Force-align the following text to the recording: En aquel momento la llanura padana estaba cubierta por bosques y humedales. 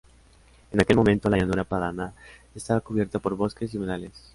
En 0.71 0.81
aquel 0.81 0.97
momento 0.97 1.29
la 1.29 1.37
llanura 1.37 1.63
padana 1.63 2.15
estaba 2.55 2.81
cubierta 2.81 3.19
por 3.19 3.35
bosques 3.35 3.71
y 3.71 3.77
humedales. 3.77 4.11